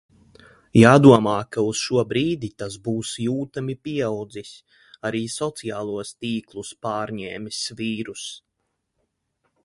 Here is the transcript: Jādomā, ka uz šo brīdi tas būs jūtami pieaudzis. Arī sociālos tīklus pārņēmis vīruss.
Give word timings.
Jādomā, 0.81 1.33
ka 1.55 1.65
uz 1.71 1.81
šo 1.89 2.05
brīdi 2.13 2.47
tas 2.61 2.77
būs 2.87 3.11
jūtami 3.25 3.75
pieaudzis. 3.87 4.53
Arī 5.09 5.21
sociālos 5.33 6.13
tīklus 6.25 6.71
pārņēmis 6.87 7.61
vīruss. 7.83 8.25